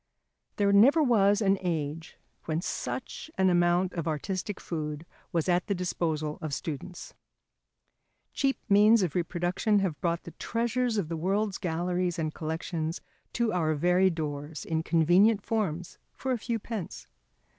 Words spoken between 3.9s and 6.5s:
of artistic food was at the disposal